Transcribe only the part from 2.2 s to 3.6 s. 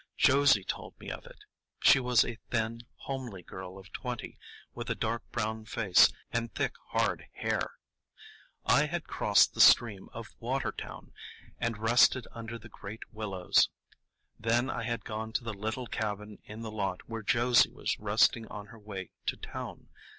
a thin, homely